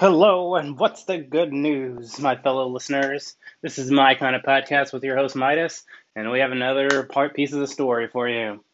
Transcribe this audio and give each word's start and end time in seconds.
Hello, 0.00 0.54
and 0.54 0.78
what's 0.78 1.04
the 1.04 1.18
good 1.18 1.52
news, 1.52 2.18
my 2.18 2.34
fellow 2.34 2.68
listeners? 2.68 3.36
This 3.60 3.76
is 3.76 3.90
my 3.90 4.14
kind 4.14 4.34
of 4.34 4.40
podcast 4.40 4.94
with 4.94 5.04
your 5.04 5.14
host 5.14 5.36
Midas, 5.36 5.84
and 6.16 6.30
we 6.30 6.40
have 6.40 6.52
another 6.52 7.02
part 7.02 7.34
piece 7.34 7.52
of 7.52 7.60
the 7.60 7.66
story 7.66 8.08
for 8.08 8.26
you. 8.26 8.64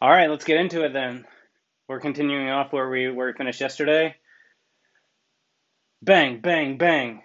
All 0.00 0.08
right, 0.08 0.30
let's 0.30 0.44
get 0.44 0.60
into 0.60 0.84
it 0.84 0.92
then. 0.92 1.24
We're 1.88 1.98
continuing 1.98 2.48
off 2.48 2.72
where 2.72 2.88
we 2.88 3.10
where 3.10 3.26
we 3.26 3.32
finished 3.32 3.60
yesterday. 3.60 4.14
Bang, 6.00 6.38
bang, 6.42 6.78
bang. 6.78 7.24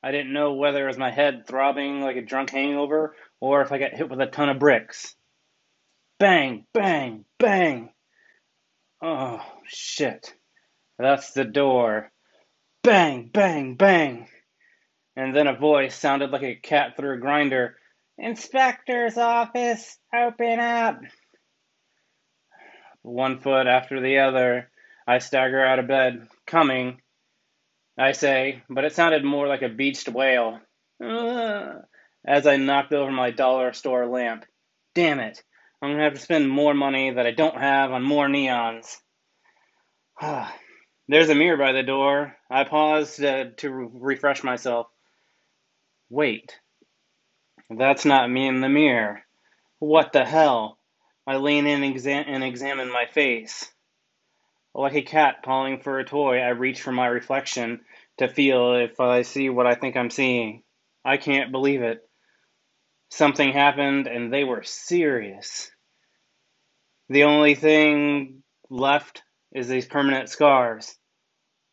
I 0.00 0.12
didn't 0.12 0.32
know 0.32 0.54
whether 0.54 0.84
it 0.84 0.86
was 0.86 0.98
my 0.98 1.10
head 1.10 1.48
throbbing 1.48 2.00
like 2.00 2.14
a 2.14 2.22
drunk 2.22 2.50
hangover 2.50 3.16
or 3.40 3.62
if 3.62 3.72
I 3.72 3.78
got 3.78 3.94
hit 3.94 4.08
with 4.08 4.20
a 4.20 4.26
ton 4.26 4.50
of 4.50 4.60
bricks. 4.60 5.16
Bang, 6.20 6.64
bang, 6.72 7.24
bang. 7.40 7.90
Oh, 9.02 9.44
shit. 9.66 10.32
That's 10.98 11.32
the 11.32 11.44
door. 11.44 12.10
Bang, 12.82 13.30
bang, 13.32 13.76
bang. 13.76 14.28
And 15.16 15.34
then 15.34 15.46
a 15.46 15.56
voice 15.56 15.94
sounded 15.94 16.30
like 16.30 16.42
a 16.42 16.56
cat 16.56 16.96
through 16.96 17.14
a 17.14 17.18
grinder. 17.18 17.76
Inspector's 18.18 19.16
office, 19.16 19.96
open 20.14 20.58
up. 20.58 21.00
One 23.02 23.40
foot 23.40 23.66
after 23.66 24.00
the 24.00 24.18
other, 24.18 24.70
I 25.06 25.18
stagger 25.18 25.64
out 25.64 25.78
of 25.78 25.86
bed, 25.86 26.28
coming, 26.46 27.00
I 27.98 28.12
say, 28.12 28.62
but 28.68 28.84
it 28.84 28.94
sounded 28.94 29.24
more 29.24 29.48
like 29.48 29.62
a 29.62 29.68
beached 29.68 30.08
whale. 30.08 30.60
as 31.00 32.46
I 32.46 32.56
knocked 32.56 32.92
over 32.92 33.10
my 33.10 33.30
dollar 33.30 33.72
store 33.72 34.06
lamp. 34.06 34.44
Damn 34.94 35.20
it. 35.20 35.42
I'm 35.80 35.96
to 35.96 36.02
have 36.02 36.14
to 36.14 36.20
spend 36.20 36.48
more 36.48 36.74
money 36.74 37.10
that 37.10 37.26
I 37.26 37.30
don't 37.30 37.58
have 37.58 37.92
on 37.92 38.02
more 38.02 38.28
neons. 38.28 38.96
Ah. 40.20 40.52
There's 41.08 41.28
a 41.30 41.34
mirror 41.34 41.56
by 41.58 41.72
the 41.72 41.82
door. 41.82 42.36
I 42.50 42.64
paused 42.64 43.22
uh, 43.24 43.46
to 43.58 43.70
refresh 43.70 44.44
myself. 44.44 44.88
Wait. 46.10 46.58
That's 47.70 48.04
not 48.04 48.30
me 48.30 48.46
in 48.48 48.60
the 48.60 48.68
mirror. 48.68 49.22
What 49.80 50.12
the 50.12 50.24
hell? 50.24 50.78
I 51.26 51.36
lean 51.36 51.66
in 51.66 51.82
exa- 51.82 52.24
and 52.26 52.44
examine 52.44 52.90
my 52.92 53.06
face. 53.06 53.70
Like 54.74 54.94
a 54.94 55.02
cat 55.02 55.38
calling 55.44 55.80
for 55.80 55.98
a 55.98 56.04
toy, 56.04 56.38
I 56.40 56.50
reach 56.50 56.82
for 56.82 56.92
my 56.92 57.06
reflection 57.06 57.80
to 58.18 58.28
feel 58.28 58.74
if 58.76 59.00
I 59.00 59.22
see 59.22 59.50
what 59.50 59.66
I 59.66 59.74
think 59.74 59.96
I'm 59.96 60.10
seeing. 60.10 60.62
I 61.04 61.16
can't 61.18 61.52
believe 61.52 61.82
it. 61.82 62.00
Something 63.10 63.52
happened 63.52 64.08
and 64.08 64.32
they 64.32 64.44
were 64.44 64.62
serious. 64.64 65.70
The 67.10 67.24
only 67.24 67.54
thing 67.56 68.42
left 68.70 69.22
is 69.52 69.68
these 69.68 69.86
permanent 69.86 70.28
scars. 70.28 70.94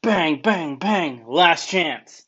Bang, 0.01 0.41
bang, 0.41 0.77
bang! 0.77 1.25
Last 1.27 1.69
chance! 1.69 2.23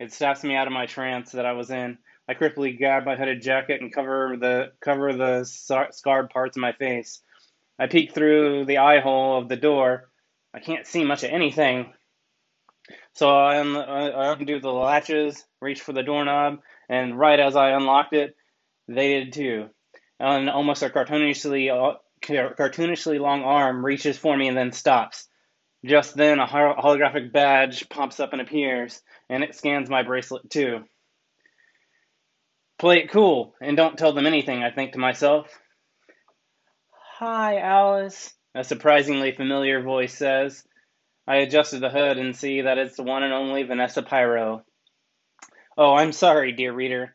It 0.00 0.12
stops 0.12 0.42
me 0.42 0.56
out 0.56 0.66
of 0.66 0.72
my 0.72 0.86
trance 0.86 1.32
that 1.32 1.46
I 1.46 1.52
was 1.52 1.70
in. 1.70 1.98
I 2.28 2.34
quickly 2.34 2.72
grab 2.72 3.04
my 3.04 3.16
hooded 3.16 3.42
jacket 3.42 3.80
and 3.80 3.92
cover 3.92 4.36
the 4.38 4.72
cover 4.80 5.12
the 5.12 5.44
scarred 5.44 6.30
parts 6.30 6.56
of 6.56 6.60
my 6.60 6.72
face. 6.72 7.20
I 7.78 7.86
peek 7.86 8.12
through 8.12 8.64
the 8.64 8.78
eye 8.78 9.00
hole 9.00 9.38
of 9.38 9.48
the 9.48 9.56
door. 9.56 10.10
I 10.54 10.60
can't 10.60 10.86
see 10.86 11.04
much 11.04 11.24
of 11.24 11.30
anything. 11.30 11.92
So 13.14 13.28
I, 13.28 13.60
un- 13.60 13.76
I 13.76 14.32
undo 14.32 14.60
the 14.60 14.72
latches, 14.72 15.44
reach 15.60 15.80
for 15.80 15.92
the 15.92 16.02
doorknob, 16.02 16.60
and 16.88 17.18
right 17.18 17.38
as 17.38 17.56
I 17.56 17.70
unlocked 17.70 18.14
it, 18.14 18.36
they 18.88 19.20
did 19.20 19.32
too. 19.32 19.70
And 20.18 20.48
almost 20.50 20.82
a 20.82 20.90
cartoonishly 20.90 21.70
uh, 21.70 21.98
cartoonishly 22.22 23.20
long 23.20 23.42
arm 23.42 23.84
reaches 23.84 24.16
for 24.16 24.36
me 24.36 24.48
and 24.48 24.56
then 24.56 24.72
stops. 24.72 25.28
Just 25.84 26.16
then, 26.16 26.38
a 26.38 26.46
holographic 26.46 27.32
badge 27.32 27.88
pops 27.88 28.20
up 28.20 28.32
and 28.32 28.40
appears, 28.40 29.02
and 29.28 29.42
it 29.42 29.54
scans 29.54 29.90
my 29.90 30.02
bracelet 30.04 30.48
too. 30.48 30.84
Play 32.78 32.98
it 32.98 33.10
cool 33.10 33.54
and 33.60 33.76
don't 33.76 33.98
tell 33.98 34.12
them 34.12 34.26
anything, 34.26 34.62
I 34.62 34.70
think 34.70 34.92
to 34.92 34.98
myself. 34.98 35.48
Hi, 37.18 37.58
Alice, 37.58 38.32
a 38.54 38.64
surprisingly 38.64 39.32
familiar 39.32 39.82
voice 39.82 40.14
says. 40.14 40.64
I 41.26 41.36
adjusted 41.36 41.80
the 41.80 41.90
hood 41.90 42.18
and 42.18 42.34
see 42.34 42.62
that 42.62 42.78
it's 42.78 42.96
the 42.96 43.04
one 43.04 43.22
and 43.22 43.32
only 43.32 43.62
Vanessa 43.62 44.02
Pyro. 44.02 44.64
Oh, 45.78 45.94
I'm 45.94 46.12
sorry, 46.12 46.52
dear 46.52 46.72
reader. 46.72 47.14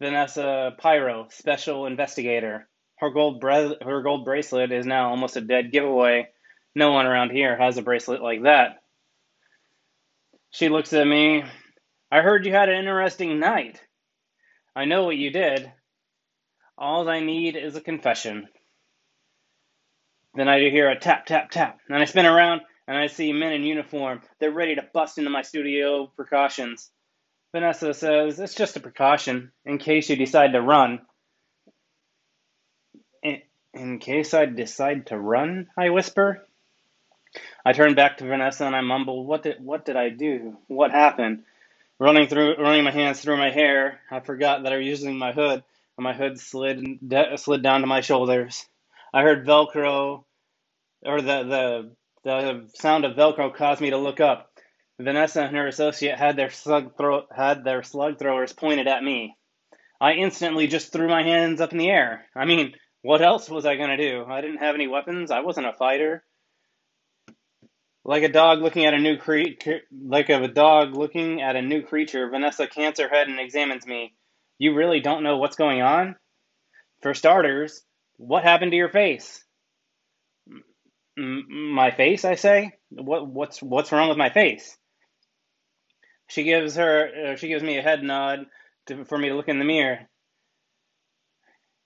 Vanessa 0.00 0.74
Pyro, 0.78 1.26
Special 1.30 1.86
Investigator. 1.86 2.68
Her 2.98 3.10
gold 3.10 3.40
bre- 3.40 3.82
her 3.82 4.02
gold 4.02 4.24
bracelet 4.24 4.72
is 4.72 4.86
now 4.86 5.10
almost 5.10 5.36
a 5.36 5.40
dead 5.40 5.72
giveaway. 5.72 6.28
No 6.74 6.92
one 6.92 7.06
around 7.06 7.30
here 7.30 7.56
has 7.56 7.76
a 7.78 7.82
bracelet 7.82 8.22
like 8.22 8.44
that. 8.44 8.82
She 10.50 10.68
looks 10.68 10.92
at 10.92 11.06
me. 11.06 11.44
I 12.10 12.22
heard 12.22 12.46
you 12.46 12.52
had 12.52 12.68
an 12.68 12.78
interesting 12.78 13.40
night. 13.40 13.80
I 14.76 14.84
know 14.86 15.04
what 15.04 15.16
you 15.16 15.30
did. 15.30 15.72
All 16.78 17.08
I 17.08 17.20
need 17.20 17.56
is 17.56 17.76
a 17.76 17.80
confession. 17.80 18.48
Then 20.34 20.48
I 20.48 20.58
hear 20.60 20.90
a 20.90 20.98
tap, 20.98 21.26
tap, 21.26 21.50
tap, 21.50 21.78
and 21.88 21.96
I 21.98 22.04
spin 22.06 22.26
around 22.26 22.62
and 22.88 22.96
I 22.96 23.06
see 23.08 23.32
men 23.32 23.52
in 23.52 23.64
uniform. 23.64 24.22
They're 24.40 24.50
ready 24.52 24.74
to 24.76 24.88
bust 24.92 25.18
into 25.18 25.30
my 25.30 25.42
studio 25.42 26.12
precautions. 26.16 26.90
Vanessa 27.52 27.94
says, 27.94 28.40
It's 28.40 28.54
just 28.54 28.76
a 28.76 28.80
precaution 28.80 29.52
in 29.64 29.78
case 29.78 30.10
you 30.10 30.16
decide 30.16 30.52
to 30.52 30.62
run. 30.62 31.00
In, 33.74 33.98
case 33.98 34.34
I 34.34 34.46
decide 34.46 35.08
to 35.08 35.18
run, 35.18 35.68
I 35.76 35.90
whisper. 35.90 36.46
I 37.64 37.72
turn 37.72 37.94
back 37.94 38.18
to 38.18 38.24
Vanessa 38.24 38.64
and 38.66 38.76
I 38.76 38.80
mumble, 38.82 39.26
"What 39.26 39.42
did 39.42 39.64
what 39.64 39.84
did 39.84 39.96
I 39.96 40.10
do? 40.10 40.58
What 40.68 40.92
happened?" 40.92 41.44
Running 41.98 42.28
through, 42.28 42.56
running 42.56 42.84
my 42.84 42.92
hands 42.92 43.20
through 43.20 43.36
my 43.38 43.50
hair, 43.50 44.00
I 44.10 44.20
forgot 44.20 44.62
that 44.62 44.72
I 44.72 44.76
was 44.78 44.86
using 44.86 45.18
my 45.18 45.32
hood, 45.32 45.64
and 45.96 46.04
my 46.04 46.12
hood 46.12 46.38
slid 46.40 47.00
slid 47.36 47.62
down 47.62 47.80
to 47.82 47.86
my 47.86 48.00
shoulders. 48.00 48.66
I 49.12 49.22
heard 49.22 49.46
Velcro, 49.46 50.24
or 51.04 51.20
the 51.20 51.42
the 51.44 51.96
the 52.24 52.70
sound 52.74 53.04
of 53.04 53.16
Velcro 53.16 53.54
caused 53.54 53.80
me 53.80 53.90
to 53.90 53.96
look 53.98 54.20
up. 54.20 54.52
Vanessa 55.00 55.42
and 55.42 55.56
her 55.56 55.66
associate 55.66 56.18
had 56.18 56.36
their 56.36 56.50
slug 56.50 56.92
had 57.34 57.64
their 57.64 57.82
slug 57.82 58.18
throwers 58.18 58.52
pointed 58.52 58.86
at 58.86 59.02
me. 59.04 59.36
I 60.00 60.12
instantly 60.14 60.66
just 60.68 60.92
threw 60.92 61.08
my 61.08 61.22
hands 61.22 61.60
up 61.60 61.72
in 61.72 61.78
the 61.78 61.90
air. 61.90 62.26
I 62.36 62.44
mean, 62.44 62.74
what 63.04 63.20
else 63.20 63.50
was 63.50 63.66
I 63.66 63.76
gonna 63.76 63.98
do? 63.98 64.24
I 64.26 64.40
didn't 64.40 64.58
have 64.58 64.74
any 64.74 64.88
weapons. 64.88 65.30
I 65.30 65.40
wasn't 65.40 65.66
a 65.66 65.74
fighter. 65.74 66.24
Like 68.02 68.22
a 68.22 68.30
dog 68.30 68.60
looking 68.60 68.86
at 68.86 68.94
a 68.94 68.98
new 68.98 69.18
cre- 69.18 69.60
like 69.92 70.30
a 70.30 70.48
dog 70.48 70.94
looking 70.96 71.42
at 71.42 71.54
a 71.54 71.60
new 71.60 71.82
creature, 71.82 72.30
Vanessa 72.30 72.66
cants 72.66 72.98
her 73.00 73.08
head 73.08 73.28
and 73.28 73.38
examines 73.38 73.86
me. 73.86 74.14
You 74.56 74.74
really 74.74 75.00
don't 75.00 75.22
know 75.22 75.36
what's 75.36 75.56
going 75.56 75.82
on? 75.82 76.16
For 77.02 77.12
starters, 77.12 77.82
what 78.16 78.42
happened 78.42 78.70
to 78.72 78.76
your 78.78 78.88
face? 78.88 79.44
M- 81.18 81.72
my 81.74 81.90
face, 81.90 82.24
I 82.24 82.36
say. 82.36 82.72
What 82.88 83.26
what's 83.28 83.62
what's 83.62 83.92
wrong 83.92 84.08
with 84.08 84.18
my 84.18 84.30
face? 84.30 84.78
She 86.28 86.44
gives 86.44 86.76
her 86.76 87.32
uh, 87.32 87.36
she 87.36 87.48
gives 87.48 87.62
me 87.62 87.76
a 87.76 87.82
head 87.82 88.02
nod 88.02 88.46
to, 88.86 89.04
for 89.04 89.18
me 89.18 89.28
to 89.28 89.34
look 89.34 89.48
in 89.48 89.58
the 89.58 89.64
mirror. 89.66 90.08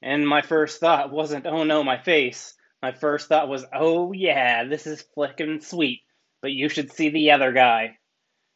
And 0.02 0.26
my 0.26 0.42
first 0.42 0.80
thought 0.80 1.10
wasn't, 1.10 1.46
"Oh 1.46 1.64
no, 1.64 1.82
my 1.84 1.98
face." 1.98 2.54
My 2.82 2.92
first 2.92 3.28
thought 3.28 3.48
was, 3.48 3.64
"Oh 3.72 4.12
yeah, 4.12 4.64
this 4.64 4.86
is 4.86 5.02
flickin' 5.14 5.60
sweet." 5.60 6.02
but 6.40 6.52
you 6.52 6.68
should 6.68 6.92
see 6.92 7.10
the 7.10 7.32
other 7.32 7.52
guy. 7.52 7.98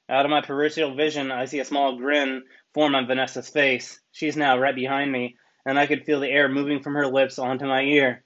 Out 0.09 0.25
of 0.25 0.31
my 0.31 0.41
peripheral 0.41 0.95
vision, 0.95 1.31
I 1.31 1.47
see 1.47 1.61
a 1.61 1.65
small 1.65 1.97
grin 1.97 2.43
form 2.75 2.95
on 2.95 3.07
Vanessa's 3.07 3.49
face. 3.49 4.01
She's 4.13 4.37
now 4.37 4.59
right 4.59 4.75
behind 4.75 5.11
me, 5.11 5.37
and 5.65 5.79
I 5.79 5.87
could 5.87 6.05
feel 6.05 6.21
the 6.21 6.29
air 6.29 6.49
moving 6.49 6.83
from 6.83 6.95
her 6.95 7.07
lips 7.07 7.39
onto 7.39 7.67
my 7.67 7.83
ear. 7.83 8.25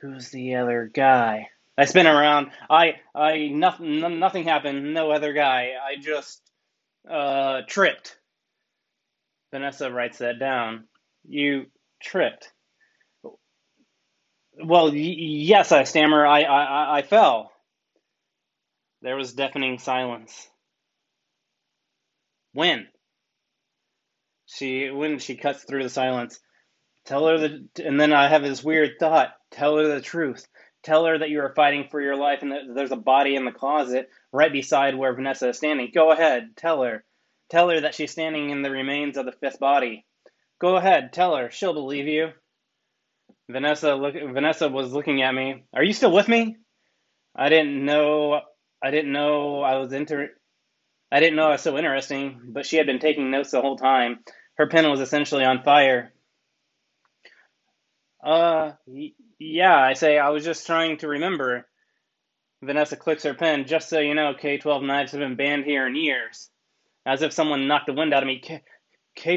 Who's 0.00 0.30
the 0.30 0.56
other 0.56 0.90
guy? 0.92 1.48
I 1.78 1.84
spin 1.84 2.06
around. 2.06 2.50
I, 2.68 2.96
I, 3.14 3.48
nothing, 3.48 4.00
nothing 4.18 4.44
happened. 4.44 4.92
No 4.94 5.10
other 5.10 5.32
guy. 5.32 5.72
I 5.82 6.00
just, 6.00 6.42
uh, 7.08 7.62
tripped. 7.66 8.18
Vanessa 9.52 9.90
writes 9.90 10.18
that 10.18 10.38
down. 10.38 10.84
You 11.24 11.66
tripped. 12.02 12.52
Well, 14.64 14.90
y- 14.92 14.96
yes, 14.98 15.72
I 15.72 15.84
stammer. 15.84 16.26
I, 16.26 16.42
I, 16.42 16.98
I 16.98 17.02
fell. 17.02 17.52
There 19.02 19.16
was 19.16 19.34
deafening 19.34 19.78
silence. 19.78 20.48
When? 22.54 22.88
She 24.46 24.90
when 24.90 25.18
she 25.18 25.36
cuts 25.36 25.64
through 25.64 25.84
the 25.84 25.90
silence. 25.90 26.40
Tell 27.06 27.26
her 27.28 27.38
the 27.38 27.68
and 27.84 28.00
then 28.00 28.14
I 28.14 28.28
have 28.28 28.42
this 28.44 28.64
weird 28.64 28.92
thought. 29.00 29.34
Tell 29.52 29.78
her 29.78 29.88
the 29.88 30.02
truth. 30.02 30.46
Tell 30.84 31.06
her 31.06 31.18
that 31.18 31.30
you 31.30 31.40
are 31.42 31.54
fighting 31.56 31.88
for 31.90 32.00
your 32.02 32.16
life 32.16 32.40
and 32.42 32.52
that 32.52 32.62
there's 32.74 32.92
a 32.92 32.96
body 32.96 33.36
in 33.36 33.46
the 33.46 33.52
closet 33.52 34.10
right 34.32 34.52
beside 34.52 34.96
where 34.96 35.14
Vanessa 35.14 35.50
is 35.50 35.58
standing. 35.58 35.90
Go 35.94 36.12
ahead, 36.12 36.50
tell 36.56 36.82
her. 36.84 37.04
Tell 37.50 37.70
her 37.70 37.82
that 37.82 37.94
she's 37.96 38.12
standing 38.12 38.50
in 38.50 38.62
the 38.62 38.70
remains 38.72 39.18
of 39.18 39.26
the 39.26 39.32
fifth 39.32 39.60
body. 39.60 40.06
Go 40.62 40.76
ahead, 40.78 41.12
tell 41.12 41.36
her. 41.36 41.50
She'll 41.50 41.74
believe 41.74 42.08
you. 42.08 42.30
Vanessa 43.50 43.94
look 43.96 44.14
Vanessa 44.14 44.68
was 44.70 44.92
looking 44.92 45.22
at 45.22 45.34
me. 45.34 45.64
Are 45.74 45.84
you 45.84 45.94
still 45.94 46.12
with 46.12 46.28
me? 46.28 46.56
I 47.36 47.50
didn't 47.50 47.84
know 47.84 48.40
I 48.82 48.90
didn't 48.92 49.12
know 49.12 49.62
I 49.62 49.76
was 49.78 49.92
inter. 49.92 50.30
I 51.12 51.20
didn't 51.20 51.36
know 51.36 51.48
I 51.48 51.52
was 51.52 51.62
so 51.62 51.78
interesting, 51.78 52.40
but 52.52 52.66
she 52.66 52.78
had 52.78 52.86
been 52.86 53.00
taking 53.00 53.30
notes 53.30 53.52
the 53.52 53.62
whole 53.62 53.76
time. 53.76 54.20
Her 54.56 54.68
pen 54.68 54.90
was 54.90 55.00
essentially 55.00 55.44
on 55.44 55.62
fire. 55.64 56.12
Uh, 58.24 58.72
yeah, 59.38 59.78
I 59.78 59.94
say 59.94 60.18
I 60.18 60.30
was 60.30 60.44
just 60.44 60.66
trying 60.66 60.98
to 60.98 61.08
remember. 61.08 61.66
Vanessa 62.62 62.96
clicks 62.96 63.24
her 63.24 63.34
pen. 63.34 63.66
Just 63.66 63.88
so 63.88 64.00
you 64.00 64.14
know, 64.14 64.34
K-12 64.40 64.86
knives 64.86 65.12
have 65.12 65.20
been 65.20 65.36
banned 65.36 65.64
here 65.64 65.86
in 65.86 65.96
years. 65.96 66.50
As 67.06 67.22
if 67.22 67.32
someone 67.32 67.68
knocked 67.68 67.86
the 67.86 67.94
wind 67.94 68.14
out 68.14 68.22
of 68.22 68.26
me. 68.28 68.40
K- 68.40 68.62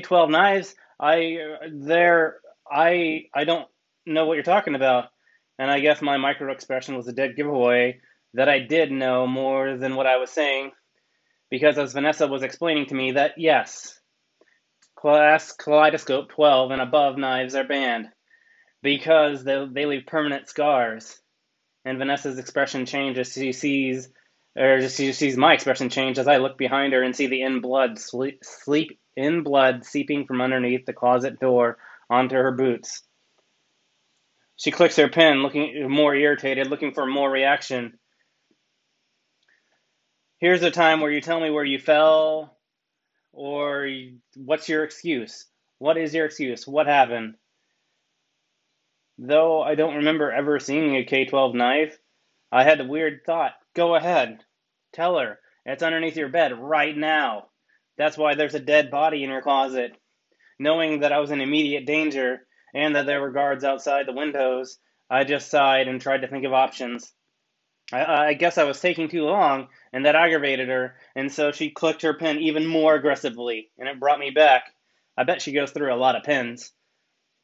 12 0.01 0.30
knives? 0.30 0.75
I, 1.00 1.38
they're, 1.71 2.38
I, 2.69 3.25
I 3.33 3.44
don't 3.44 3.68
know 4.06 4.25
what 4.25 4.33
you're 4.33 4.44
talking 4.44 4.75
about. 4.75 5.06
And 5.57 5.71
I 5.71 5.80
guess 5.80 6.01
my 6.01 6.18
micro 6.18 6.51
expression 6.51 6.95
was 6.95 7.07
a 7.07 7.13
dead 7.13 7.36
giveaway 7.36 8.01
that 8.33 8.50
I 8.50 8.59
did 8.59 8.92
know 8.92 9.25
more 9.27 9.77
than 9.77 9.95
what 9.95 10.07
I 10.07 10.18
was 10.18 10.30
saying. 10.30 10.71
Because 11.50 11.77
as 11.77 11.94
Vanessa 11.94 12.27
was 12.27 12.44
explaining 12.44 12.88
to 12.88 12.95
me 12.95 13.13
that 13.13 13.36
yes, 13.38 14.00
class 14.95 15.51
kaleidoscope 15.51 16.30
12 16.30 16.71
and 16.71 16.81
above 16.81 17.18
knives 17.18 17.56
are 17.56 17.63
banned 17.63 18.07
because 18.81 19.44
they, 19.44 19.65
they 19.71 19.86
leave 19.86 20.06
permanent 20.07 20.50
scars. 20.50 21.19
And 21.86 22.00
Vanessa's 22.00 22.39
expression 22.39 22.86
changes. 22.86 23.31
She 23.31 23.51
sees, 23.51 24.09
or 24.57 24.81
she 24.89 25.13
sees 25.13 25.38
my 25.38 25.53
expression 25.53 25.89
change 25.89 26.18
as 26.18 26.27
I 26.27 26.38
look 26.38 26.57
behind 26.57 26.94
her 26.94 27.03
and 27.03 27.15
see 27.15 27.27
the 27.27 27.44
in 27.44 27.62
blood 27.62 28.00
sleep, 28.00 28.39
sleep 28.44 29.00
in 29.15 29.44
blood 29.44 29.85
seeping 29.85 30.25
from 30.25 30.41
underneath 30.41 30.85
the 30.85 30.94
closet 30.94 31.39
door 31.39 31.77
onto 32.09 32.35
her 32.35 32.51
boots. 32.51 33.01
She 34.57 34.71
clicks 34.71 34.95
her 34.95 35.09
pen, 35.09 35.44
looking 35.44 35.89
more 35.89 36.15
irritated, 36.15 36.67
looking 36.67 36.94
for 36.94 37.06
more 37.06 37.29
reaction. 37.29 38.00
Here's 40.39 40.63
a 40.63 40.71
time 40.71 41.01
where 41.01 41.12
you 41.12 41.21
tell 41.21 41.39
me 41.39 41.50
where 41.50 41.65
you 41.65 41.79
fell, 41.79 42.57
or 43.33 43.89
what's 44.35 44.69
your 44.69 44.83
excuse? 44.83 45.45
What 45.79 45.97
is 45.97 46.13
your 46.13 46.25
excuse? 46.25 46.65
What 46.67 46.88
happened? 46.88 47.35
Though 49.17 49.62
I 49.62 49.75
don't 49.75 49.95
remember 49.95 50.31
ever 50.31 50.59
seeing 50.59 50.95
a 50.95 51.06
K 51.06 51.25
12 51.25 51.56
knife, 51.56 51.97
I 52.51 52.63
had 52.63 52.79
the 52.79 52.85
weird 52.85 53.21
thought 53.25 53.53
go 53.73 53.95
ahead, 53.95 54.39
tell 54.94 55.17
her, 55.17 55.39
it's 55.65 55.83
underneath 55.83 56.15
your 56.15 56.29
bed 56.29 56.57
right 56.57 56.95
now. 56.95 57.47
That's 57.97 58.18
why 58.18 58.36
there's 58.36 58.56
a 58.56 58.59
dead 58.59 58.92
body 58.92 59.24
in 59.24 59.30
your 59.30 59.42
closet. 59.42 59.97
Knowing 60.59 61.01
that 61.01 61.12
I 61.12 61.19
was 61.19 61.31
in 61.31 61.42
immediate 61.42 61.86
danger 61.86 62.45
and 62.74 62.95
that 62.95 63.06
there 63.06 63.21
were 63.21 63.31
guards 63.31 63.63
outside 63.63 64.06
the 64.07 64.13
windows, 64.13 64.77
I 65.09 65.24
just 65.24 65.50
sighed 65.50 65.88
and 65.88 66.01
tried 66.01 66.21
to 66.21 66.27
think 66.27 66.45
of 66.45 66.53
options. 66.53 67.13
I, 67.92 68.06
I 68.06 68.33
guess 68.33 68.57
I 68.57 68.63
was 68.63 68.80
taking 68.80 69.09
too 69.09 69.24
long, 69.24 69.68
and 69.94 70.06
that 70.06 70.15
aggravated 70.15 70.69
her, 70.69 70.95
and 71.15 71.31
so 71.31 71.51
she 71.51 71.69
clicked 71.69 72.01
her 72.01 72.18
pen 72.18 72.39
even 72.39 72.65
more 72.65 72.95
aggressively, 72.95 73.69
and 73.77 73.88
it 73.88 74.00
brought 74.00 74.19
me 74.19 74.31
back. 74.31 74.63
I 75.18 75.24
bet 75.24 75.41
she 75.41 75.51
goes 75.51 75.71
through 75.71 75.94
a 75.94 75.95
lot 75.95 76.15
of 76.15 76.24
pens 76.24 76.74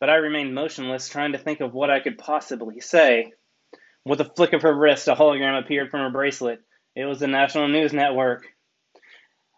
but 0.01 0.09
I 0.09 0.15
remained 0.15 0.56
motionless, 0.56 1.07
trying 1.07 1.33
to 1.33 1.38
think 1.38 1.62
of 1.62 1.75
what 1.75 1.92
I 1.92 2.00
could 2.00 2.18
possibly 2.18 2.81
say. 2.81 3.31
With 4.04 4.19
a 4.19 4.25
flick 4.25 4.51
of 4.54 4.63
her 4.63 4.74
wrist, 4.74 5.07
a 5.07 5.13
hologram 5.13 5.63
appeared 5.63 5.92
from 5.92 6.00
her 6.01 6.09
bracelet. 6.09 6.59
It 6.95 7.06
was 7.06 7.19
the 7.19 7.27
National 7.27 7.68
News 7.68 7.94
Network. 7.94 8.47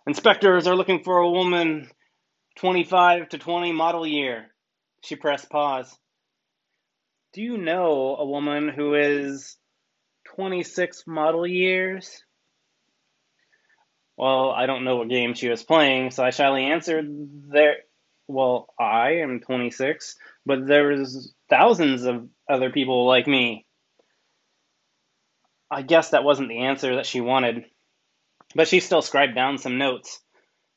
Inspectors 0.06 0.68
are 0.68 0.76
looking 0.76 1.04
for 1.04 1.18
a 1.18 1.30
woman 1.30 1.90
25 2.58 3.30
to 3.30 3.38
20 3.38 3.72
model 3.72 4.06
year. 4.06 4.48
She 5.02 5.16
pressed 5.16 5.50
pause. 5.50 5.98
Do 7.34 7.42
you 7.42 7.58
know 7.58 8.16
a 8.18 8.26
woman 8.26 8.70
who 8.70 8.96
is 8.96 9.58
26 10.36 11.04
model 11.08 11.48
years? 11.48 12.24
Well, 14.18 14.52
I 14.52 14.66
don't 14.66 14.84
know 14.84 14.98
what 14.98 15.10
game 15.10 15.34
she 15.34 15.50
was 15.50 15.64
playing, 15.64 16.12
so 16.12 16.24
I 16.24 16.30
shyly 16.30 16.66
answered 16.66 17.08
there 17.50 17.78
well, 18.28 18.74
I 18.80 19.18
am 19.22 19.42
26, 19.42 20.16
but 20.46 20.66
there's 20.66 21.34
thousands 21.50 22.06
of 22.06 22.30
other 22.50 22.72
people 22.72 23.06
like 23.06 23.28
me. 23.28 23.66
I 25.70 25.82
guess 25.82 26.12
that 26.12 26.24
wasn't 26.24 26.50
the 26.50 26.60
answer 26.60 26.96
that 26.96 27.06
she 27.06 27.22
wanted, 27.22 27.66
but 28.56 28.68
she 28.68 28.80
still 28.80 29.02
scribed 29.02 29.36
down 29.36 29.58
some 29.58 29.78
notes, 29.78 30.20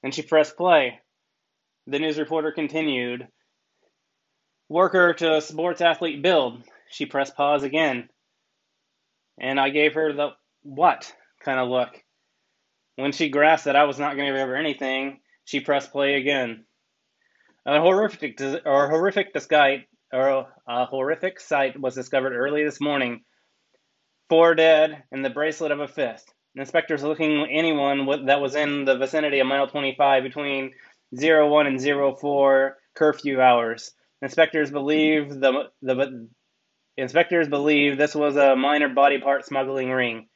and 0.03 0.15
she 0.15 0.23
pressed 0.23 0.57
play. 0.57 1.01
The 1.87 1.99
news 1.99 2.19
reporter 2.19 2.53
continued. 2.53 3.29
Worker 4.69 5.15
to 5.15 5.41
sports 5.41 5.81
athlete 5.81 6.23
build. 6.23 6.63
She 6.91 7.07
pressed 7.07 7.37
pause 7.37 7.63
again. 7.63 8.09
And 9.39 9.61
I 9.61 9.71
gave 9.71 9.95
her 9.95 10.13
the 10.13 10.31
what 10.63 11.13
kind 11.45 11.61
of 11.61 11.69
look. 11.69 12.03
When 12.97 13.13
she 13.13 13.29
grasped 13.29 13.67
that 13.67 13.77
I 13.77 13.85
was 13.85 13.99
not 13.99 14.17
going 14.17 14.33
to 14.33 14.39
give 14.39 14.49
her 14.49 14.57
anything, 14.57 15.21
she 15.45 15.61
pressed 15.61 15.93
play 15.93 16.15
again. 16.15 16.65
A 17.67 17.81
horrific 17.81 18.41
or 18.65 18.89
horrific 18.89 19.33
disguise 19.33 19.81
or 20.13 20.47
a 20.67 20.87
horrific 20.87 21.41
sight 21.41 21.79
was 21.79 21.95
discovered 21.95 22.35
early 22.35 22.65
this 22.65 22.81
morning. 22.81 23.23
Four 24.29 24.55
dead 24.55 25.05
and 25.13 25.25
the 25.25 25.31
bracelet 25.31 25.73
of 25.73 25.81
a 25.81 25.89
fifth. 25.89 26.25
Inspectors 26.57 27.03
looking 27.03 27.47
anyone 27.51 28.27
that 28.27 28.41
was 28.41 28.55
in 28.55 28.85
the 28.85 28.97
vicinity 28.97 29.41
of 29.41 29.47
mile 29.47 29.69
25 29.69 30.23
between 30.23 30.73
01 31.13 31.67
and 31.67 31.81
04 32.19 32.77
curfew 32.95 33.41
hours. 33.41 33.93
Inspectors 34.23 34.71
believe 34.71 35.29
the 35.29 35.65
the 35.83 36.29
inspectors 36.97 37.49
believe 37.49 37.99
this 37.99 38.15
was 38.15 38.37
a 38.37 38.57
minor 38.57 38.89
body 38.89 39.21
part 39.21 39.45
smuggling 39.45 39.91
ring, 39.91 40.29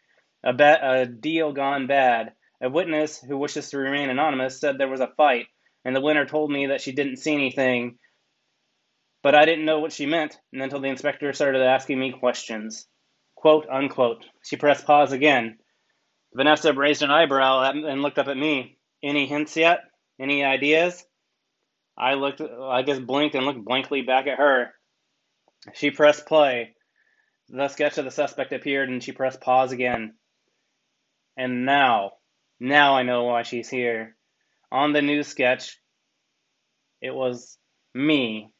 a, 0.44 0.52
bet, 0.52 0.80
a 0.82 1.06
deal 1.06 1.52
gone 1.52 1.86
bad. 1.86 2.32
A 2.62 2.68
witness 2.68 3.18
who 3.18 3.38
wishes 3.38 3.70
to 3.70 3.78
remain 3.78 4.10
anonymous 4.10 4.60
said 4.60 4.76
there 4.76 4.88
was 4.88 5.00
a 5.00 5.12
fight 5.16 5.46
and 5.84 5.96
the 5.96 6.00
winner 6.00 6.26
told 6.26 6.50
me 6.50 6.66
that 6.66 6.82
she 6.82 6.92
didn't 6.92 7.16
see 7.16 7.32
anything, 7.32 7.98
but 9.22 9.34
I 9.34 9.46
didn't 9.46 9.64
know 9.64 9.80
what 9.80 9.92
she 9.92 10.06
meant 10.06 10.38
until 10.52 10.80
the 10.80 10.88
inspector 10.88 11.32
started 11.32 11.62
asking 11.62 11.98
me 11.98 12.12
questions. 12.12 12.86
Quote 13.34 13.66
unquote. 13.70 14.26
She 14.44 14.56
pressed 14.56 14.86
pause 14.86 15.12
again. 15.12 15.59
Vanessa 16.34 16.72
raised 16.72 17.02
an 17.02 17.10
eyebrow 17.10 17.70
and 17.70 18.02
looked 18.02 18.18
up 18.18 18.28
at 18.28 18.36
me. 18.36 18.78
Any 19.02 19.26
hints 19.26 19.56
yet? 19.56 19.80
Any 20.18 20.44
ideas? 20.44 21.04
I 21.96 22.14
looked, 22.14 22.40
I 22.40 22.82
just 22.82 23.06
blinked 23.06 23.34
and 23.34 23.44
looked 23.46 23.64
blankly 23.64 24.02
back 24.02 24.26
at 24.26 24.38
her. 24.38 24.72
She 25.74 25.90
pressed 25.90 26.26
play. 26.26 26.74
The 27.48 27.68
sketch 27.68 27.98
of 27.98 28.04
the 28.04 28.10
suspect 28.10 28.52
appeared 28.52 28.88
and 28.88 29.02
she 29.02 29.12
pressed 29.12 29.40
pause 29.40 29.72
again. 29.72 30.14
And 31.36 31.64
now, 31.64 32.12
now 32.60 32.94
I 32.94 33.02
know 33.02 33.24
why 33.24 33.42
she's 33.42 33.68
here 33.68 34.16
on 34.72 34.92
the 34.92 35.02
news 35.02 35.26
sketch, 35.26 35.78
it 37.00 37.14
was 37.14 37.58
me 37.94 38.50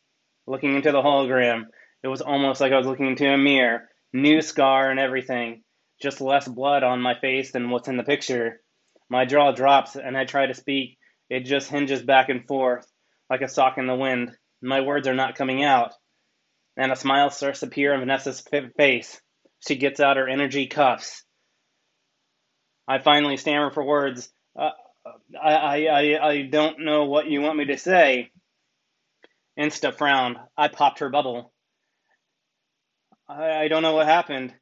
looking 0.47 0.75
into 0.75 0.93
the 0.93 1.03
hologram. 1.03 1.65
It 2.03 2.09
was 2.09 2.21
almost 2.21 2.61
like 2.61 2.73
I 2.73 2.79
was 2.79 2.87
looking 2.87 3.09
into 3.09 3.33
a 3.33 3.39
mirror. 3.39 3.89
New 4.13 4.43
scar 4.43 4.91
and 4.91 4.99
everything. 4.99 5.63
Just 6.01 6.21
less 6.21 6.49
blood 6.49 6.83
on 6.83 7.01
my 7.01 7.15
face 7.15 7.53
than 7.53 7.71
what's 7.71 7.89
in 7.89 7.97
the 7.97 8.03
picture. 8.03 8.61
My 9.09 9.25
jaw 9.25 9.53
drops 9.53 9.97
and 9.97 10.17
I 10.17 10.25
try 10.25 10.47
to 10.47 10.55
speak. 10.55 10.99
It 11.29 11.41
just 11.41 11.71
hinges 11.71 12.03
back 12.03 12.29
and 12.29 12.47
forth 12.47 12.91
like 13.29 13.43
a 13.43 13.49
sock 13.49 13.79
in 13.79 13.87
the 13.87 13.95
wind. 13.95 14.37
My 14.63 14.81
words 14.81 15.07
are 15.07 15.15
not 15.15 15.37
coming 15.37 15.63
out. 15.63 15.93
And 16.77 16.91
a 16.91 16.97
smile 16.97 17.31
starts 17.31 17.61
to 17.61 17.67
appear 17.67 17.95
on 17.95 18.01
Vanessa's 18.01 18.43
face. 18.77 19.21
She 19.67 19.77
gets 19.77 20.01
out 20.01 20.17
her 20.17 20.29
energy 20.29 20.67
cuffs. 20.67 21.25
I 22.89 22.99
finally 22.99 23.37
stammer 23.37 23.71
for 23.71 23.85
words. 23.85 24.29
Uh, 24.59 24.71
I, 25.41 25.87
I, 25.87 26.29
I 26.29 26.43
don't 26.43 26.81
know 26.81 27.05
what 27.05 27.27
you 27.27 27.41
want 27.41 27.59
me 27.59 27.67
to 27.67 27.79
say. 27.79 28.33
Insta 29.59 29.95
frowned. 29.95 30.39
I 30.57 30.69
popped 30.69 31.01
her 31.01 31.11
bubble. 31.11 31.53
I, 33.29 33.53
I 33.53 33.69
don't 33.69 33.83
know 33.83 33.95
what 33.95 34.07
happened. 34.07 34.55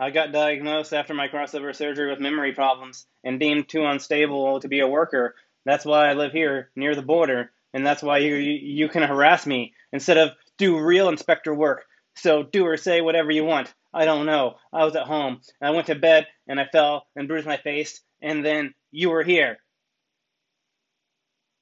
I 0.00 0.08
got 0.08 0.32
diagnosed 0.32 0.94
after 0.94 1.12
my 1.12 1.28
crossover 1.28 1.76
surgery 1.76 2.10
with 2.10 2.20
memory 2.20 2.54
problems 2.54 3.06
and 3.22 3.38
deemed 3.38 3.68
too 3.68 3.84
unstable 3.84 4.58
to 4.60 4.66
be 4.66 4.80
a 4.80 4.88
worker. 4.88 5.34
That's 5.66 5.84
why 5.84 6.08
I 6.08 6.14
live 6.14 6.32
here 6.32 6.70
near 6.74 6.94
the 6.94 7.02
border, 7.02 7.52
and 7.74 7.84
that's 7.84 8.02
why 8.02 8.18
you, 8.18 8.34
you, 8.34 8.88
can 8.88 9.02
harass 9.02 9.46
me 9.46 9.74
instead 9.92 10.16
of 10.16 10.30
do 10.56 10.80
real 10.80 11.10
inspector 11.10 11.54
work. 11.54 11.84
So 12.16 12.42
do 12.42 12.64
or 12.64 12.78
say 12.78 13.02
whatever 13.02 13.30
you 13.30 13.44
want. 13.44 13.74
I 13.92 14.06
don't 14.06 14.24
know. 14.24 14.54
I 14.72 14.86
was 14.86 14.96
at 14.96 15.06
home. 15.06 15.42
I 15.60 15.70
went 15.70 15.88
to 15.88 15.94
bed 15.94 16.26
and 16.48 16.58
I 16.58 16.64
fell 16.64 17.06
and 17.14 17.28
bruised 17.28 17.46
my 17.46 17.58
face, 17.58 18.00
and 18.22 18.42
then 18.42 18.72
you 18.90 19.10
were 19.10 19.22
here. 19.22 19.58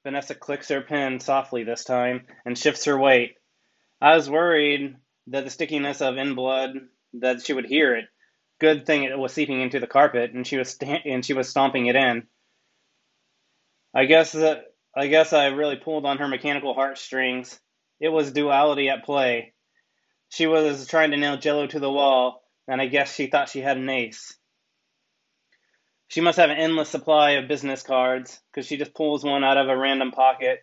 Vanessa 0.05 0.33
clicks 0.33 0.69
her 0.69 0.79
pen 0.79 1.19
softly 1.19 1.65
this 1.65 1.83
time 1.83 2.25
and 2.45 2.57
shifts 2.57 2.85
her 2.85 2.97
weight. 2.97 3.35
I 3.99 4.15
was 4.15 4.29
worried 4.29 4.95
that 5.27 5.43
the 5.43 5.49
stickiness 5.49 5.99
of 5.99 6.15
in 6.15 6.35
blood 6.35 6.75
that 7.15 7.45
she 7.45 7.51
would 7.51 7.65
hear 7.65 7.95
it. 7.95 8.05
Good 8.59 8.85
thing 8.85 9.03
it 9.03 9.17
was 9.17 9.33
seeping 9.33 9.61
into 9.61 9.79
the 9.79 9.87
carpet, 9.87 10.31
and 10.33 10.45
she 10.45 10.57
was 10.57 10.69
sta- 10.69 11.03
and 11.05 11.25
she 11.25 11.33
was 11.33 11.49
stomping 11.49 11.87
it 11.87 11.95
in. 11.95 12.27
I 13.93 14.05
guess 14.05 14.35
I 14.35 15.07
guess 15.07 15.33
I 15.33 15.47
really 15.47 15.77
pulled 15.77 16.05
on 16.05 16.17
her 16.17 16.27
mechanical 16.27 16.73
heartstrings. 16.73 17.59
It 17.99 18.09
was 18.09 18.31
duality 18.31 18.89
at 18.89 19.05
play. 19.05 19.53
She 20.29 20.47
was 20.47 20.87
trying 20.87 21.11
to 21.11 21.17
nail 21.17 21.37
Jello 21.37 21.67
to 21.67 21.79
the 21.79 21.91
wall, 21.91 22.43
and 22.67 22.81
I 22.81 22.87
guess 22.87 23.13
she 23.13 23.27
thought 23.27 23.49
she 23.49 23.61
had 23.61 23.77
an 23.77 23.89
ace. 23.89 24.37
She 26.09 26.21
must 26.21 26.37
have 26.37 26.49
an 26.49 26.57
endless 26.57 26.89
supply 26.89 27.31
of 27.31 27.47
business 27.47 27.83
cards 27.83 28.39
because 28.51 28.67
she 28.67 28.77
just 28.77 28.95
pulls 28.95 29.23
one 29.23 29.43
out 29.43 29.57
of 29.57 29.69
a 29.69 29.77
random 29.77 30.11
pocket 30.11 30.61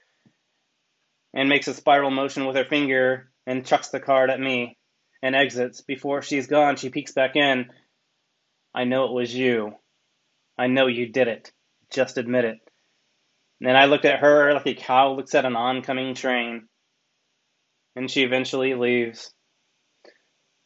and 1.35 1.49
makes 1.49 1.69
a 1.69 1.75
spiral 1.75 2.11
motion 2.11 2.47
with 2.47 2.57
her 2.57 2.65
finger 2.65 3.31
and 3.47 3.65
chucks 3.67 3.89
the 3.89 4.01
card 4.01 4.31
at 4.31 4.41
me 4.41 4.77
and 5.23 5.37
exits. 5.37 5.83
Before 5.83 6.23
she's 6.23 6.47
gone, 6.49 6.77
she 6.77 6.91
peeks 6.91 7.13
back 7.13 7.37
in. 7.37 7.71
I 8.77 8.85
know 8.85 9.07
it 9.07 9.13
was 9.13 9.35
you. 9.35 9.73
I 10.59 10.67
know 10.67 10.87
you 10.87 11.09
did 11.09 11.29
it. 11.29 11.51
Just 11.91 12.19
admit 12.19 12.45
it. 12.45 12.59
And 13.59 13.69
then 13.69 13.75
I 13.75 13.87
looked 13.87 14.05
at 14.05 14.21
her 14.21 14.53
like 14.53 14.67
a 14.67 14.75
cow 14.75 15.15
looks 15.15 15.35
at 15.35 15.47
an 15.47 15.57
oncoming 15.57 16.15
train. 16.15 16.69
And 17.97 18.11
she 18.11 18.23
eventually 18.23 18.75
leaves. 18.75 19.33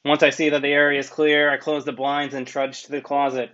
Once 0.05 0.25
I 0.25 0.31
see 0.31 0.49
that 0.49 0.63
the 0.63 0.69
area 0.69 0.99
is 0.99 1.09
clear, 1.09 1.53
I 1.53 1.57
close 1.57 1.85
the 1.85 1.93
blinds 1.93 2.35
and 2.35 2.49
trudge 2.49 2.83
to 2.83 2.91
the 2.91 3.01
closet. 3.01 3.51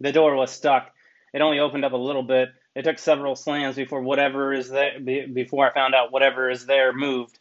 The 0.00 0.10
door 0.10 0.34
was 0.34 0.50
stuck. 0.50 0.90
It 1.32 1.40
only 1.40 1.60
opened 1.60 1.84
up 1.84 1.92
a 1.92 1.96
little 1.96 2.24
bit. 2.24 2.48
It 2.74 2.82
took 2.82 2.98
several 2.98 3.36
slams 3.36 3.76
before 3.76 4.02
whatever 4.02 4.52
is 4.52 4.70
there 4.70 4.98
before 5.00 5.70
I 5.70 5.74
found 5.74 5.94
out 5.94 6.10
whatever 6.10 6.50
is 6.50 6.66
there 6.66 6.92
moved. 6.92 7.38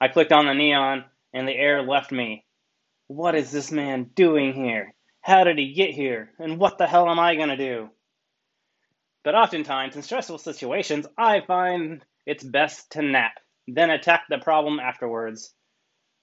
I 0.00 0.08
clicked 0.08 0.32
on 0.32 0.46
the 0.46 0.54
neon 0.54 1.04
and 1.32 1.46
the 1.46 1.54
air 1.54 1.82
left 1.82 2.10
me. 2.10 2.44
What 3.06 3.36
is 3.36 3.52
this 3.52 3.70
man 3.70 4.10
doing 4.14 4.54
here? 4.54 4.92
How 5.22 5.44
did 5.44 5.56
he 5.56 5.72
get 5.72 5.90
here? 5.90 6.30
And 6.38 6.58
what 6.58 6.78
the 6.78 6.86
hell 6.86 7.08
am 7.08 7.18
I 7.18 7.36
going 7.36 7.48
to 7.48 7.56
do? 7.56 7.88
But 9.24 9.36
oftentimes, 9.36 9.94
in 9.94 10.02
stressful 10.02 10.38
situations, 10.38 11.06
I 11.16 11.40
find 11.46 12.04
it's 12.26 12.42
best 12.42 12.90
to 12.92 13.02
nap, 13.02 13.38
then 13.68 13.90
attack 13.90 14.24
the 14.28 14.38
problem 14.38 14.80
afterwards. 14.80 15.54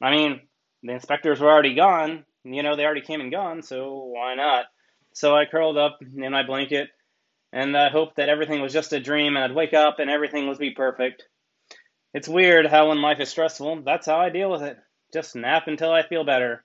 I 0.01 0.11
mean, 0.11 0.41
the 0.83 0.93
inspectors 0.93 1.39
were 1.39 1.49
already 1.49 1.75
gone. 1.75 2.25
You 2.43 2.61
know, 2.61 2.75
they 2.75 2.85
already 2.85 3.01
came 3.01 3.21
and 3.21 3.31
gone, 3.31 3.61
so 3.63 4.11
why 4.13 4.35
not? 4.35 4.65
So 5.13 5.35
I 5.35 5.45
curled 5.45 5.77
up 5.77 5.99
in 6.01 6.31
my 6.31 6.43
blanket 6.43 6.89
and 7.51 7.75
I 7.75 7.89
hoped 7.89 8.17
that 8.17 8.29
everything 8.29 8.61
was 8.61 8.73
just 8.73 8.93
a 8.93 8.99
dream 8.99 9.35
and 9.35 9.43
I'd 9.43 9.55
wake 9.55 9.73
up 9.73 9.99
and 9.99 10.09
everything 10.09 10.47
would 10.47 10.59
be 10.59 10.71
perfect. 10.71 11.23
It's 12.13 12.27
weird 12.27 12.65
how 12.65 12.89
when 12.89 13.01
life 13.01 13.19
is 13.19 13.29
stressful, 13.29 13.83
that's 13.83 14.07
how 14.07 14.17
I 14.17 14.29
deal 14.29 14.51
with 14.51 14.61
it. 14.61 14.77
Just 15.13 15.35
nap 15.35 15.67
until 15.67 15.91
I 15.91 16.03
feel 16.03 16.23
better. 16.23 16.63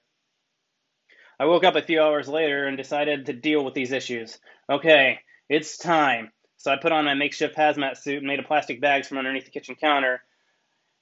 I 1.39 1.47
woke 1.47 1.65
up 1.65 1.75
a 1.75 1.83
few 1.83 2.01
hours 2.01 2.29
later 2.29 2.67
and 2.67 2.77
decided 2.77 3.27
to 3.27 3.33
deal 3.33 3.65
with 3.65 3.75
these 3.75 3.93
issues. 3.93 4.39
Okay, 4.71 5.19
it's 5.49 5.77
time. 5.79 6.31
So 6.57 6.71
I 6.71 6.77
put 6.77 6.93
on 6.93 7.05
my 7.05 7.15
makeshift 7.15 7.57
hazmat 7.57 7.97
suit 7.97 8.19
and 8.19 8.27
made 8.27 8.39
a 8.39 8.45
plastic 8.45 8.81
bags 8.81 9.09
from 9.09 9.19
underneath 9.19 9.45
the 9.45 9.51
kitchen 9.51 9.75
counter. 9.75 10.23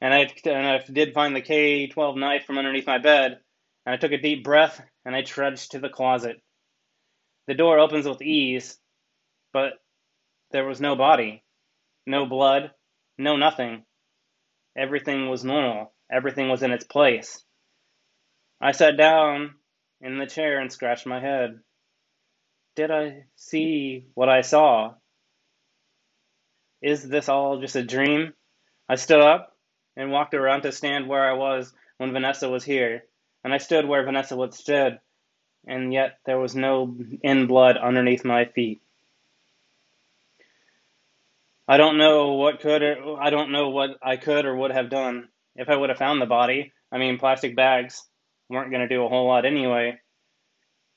And 0.01 0.13
I, 0.13 0.29
and 0.47 0.67
I 0.67 0.81
did 0.91 1.15
find 1.15 1.37
the 1.37 1.43
K 1.43 1.87
12 1.87 2.17
knife 2.17 2.45
from 2.45 2.59
underneath 2.59 2.87
my 2.87 2.99
bed. 2.99 3.39
And 3.85 3.95
I 3.95 3.97
took 3.97 4.13
a 4.13 4.21
deep 4.21 4.43
breath 4.43 4.81
and 5.05 5.15
I 5.15 5.23
trudged 5.23 5.73
to 5.73 5.79
the 5.79 5.89
closet. 5.89 6.41
The 7.47 7.55
door 7.55 7.79
opens 7.79 8.07
with 8.07 8.23
ease, 8.23 8.79
but 9.53 9.75
there 10.51 10.67
was 10.67 10.81
no 10.81 10.97
body, 10.97 11.45
no 12.07 12.27
blood, 12.27 12.71
no 13.19 13.37
nothing. 13.37 13.85
Everything 14.77 15.29
was 15.29 15.45
normal. 15.45 15.93
Everything 16.11 16.49
was 16.49 16.63
in 16.63 16.73
its 16.73 16.85
place. 16.85 17.45
I 18.61 18.73
sat 18.73 18.97
down 18.97 19.55
in 20.03 20.19
the 20.19 20.27
chair 20.27 20.59
and 20.59 20.71
scratched 20.71 21.07
my 21.07 21.21
head. 21.21 21.61
Did 22.75 22.91
I 22.91 23.25
see 23.37 24.07
what 24.15 24.29
I 24.29 24.43
saw? 24.43 24.95
Is 26.83 27.09
this 27.09 27.29
all 27.29 27.61
just 27.61 27.77
a 27.77 27.83
dream? 27.83 28.35
I 28.89 28.97
stood 28.97 29.21
up 29.21 29.57
and 29.97 30.11
walked 30.11 30.35
around 30.35 30.63
to 30.63 30.73
stand 30.73 31.09
where 31.09 31.25
I 31.25 31.35
was 31.35 31.73
when 31.99 32.13
Vanessa 32.13 32.49
was 32.49 32.65
here, 32.65 33.05
and 33.45 33.55
I 33.55 33.59
stood 33.59 33.87
where 33.87 34.05
Vanessa 34.05 34.37
would 34.37 34.53
stood 34.53 34.99
and 35.67 35.93
yet 35.93 36.19
there 36.27 36.39
was 36.39 36.55
no 36.55 36.95
in 37.23 37.47
blood 37.47 37.77
underneath 37.77 38.25
my 38.25 38.47
feet. 38.47 38.83
I 41.69 41.77
don't 41.77 41.99
know 41.99 42.35
what 42.35 42.61
could 42.61 42.83
or, 42.83 43.21
I 43.21 43.31
don't 43.31 43.53
know 43.53 43.71
what 43.71 43.91
I 44.03 44.17
could 44.17 44.45
or 44.45 44.57
would 44.57 44.73
have 44.73 44.91
done 44.91 45.29
if 45.55 45.69
I 45.69 45.77
would 45.77 45.91
have 45.91 45.99
found 45.99 46.21
the 46.21 46.27
body. 46.27 46.73
I 46.91 46.99
mean, 46.99 47.19
plastic 47.19 47.55
bags 47.55 48.03
weren't 48.53 48.71
going 48.71 48.87
to 48.87 48.95
do 48.95 49.05
a 49.05 49.09
whole 49.09 49.27
lot 49.27 49.45
anyway. 49.45 49.99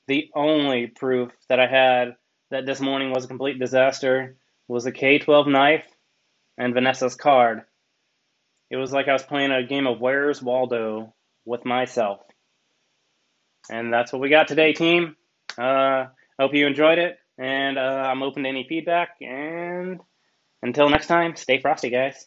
The 0.08 0.30
only 0.34 0.86
proof 0.86 1.32
that 1.48 1.58
I 1.58 1.66
had 1.66 2.16
that 2.50 2.66
this 2.66 2.80
morning 2.80 3.10
was 3.10 3.24
a 3.24 3.28
complete 3.28 3.58
disaster 3.58 4.36
was 4.68 4.86
a 4.86 4.92
K 4.92 5.18
12 5.18 5.48
knife 5.48 5.86
and 6.58 6.74
Vanessa's 6.74 7.16
card. 7.16 7.62
It 8.70 8.76
was 8.76 8.92
like 8.92 9.08
I 9.08 9.12
was 9.12 9.22
playing 9.22 9.52
a 9.52 9.62
game 9.62 9.86
of 9.86 10.00
Where's 10.00 10.42
Waldo 10.42 11.14
with 11.44 11.64
myself. 11.64 12.20
And 13.70 13.92
that's 13.92 14.12
what 14.12 14.22
we 14.22 14.28
got 14.28 14.48
today, 14.48 14.72
team. 14.72 15.16
Uh, 15.58 16.06
hope 16.38 16.54
you 16.54 16.66
enjoyed 16.66 16.98
it, 16.98 17.18
and 17.38 17.78
uh, 17.78 17.80
I'm 17.80 18.22
open 18.22 18.42
to 18.42 18.48
any 18.48 18.66
feedback. 18.68 19.10
And 19.20 20.00
until 20.62 20.88
next 20.88 21.06
time, 21.06 21.36
stay 21.36 21.60
frosty, 21.60 21.90
guys. 21.90 22.26